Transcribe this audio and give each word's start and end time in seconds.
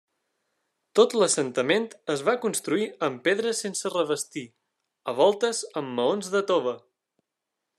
Tot 0.99 1.11
l'assentament 1.23 1.83
es 2.13 2.23
va 2.29 2.35
construir 2.45 2.87
amb 3.09 3.21
pedra 3.27 3.53
sense 3.59 3.91
revestir, 3.95 4.43
a 5.13 5.15
voltes 5.21 5.61
amb 5.83 5.97
maons 6.01 6.33
de 6.39 6.43
tova. 6.53 6.75